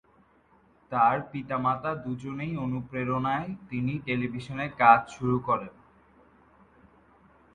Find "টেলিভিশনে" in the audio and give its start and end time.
4.05-4.65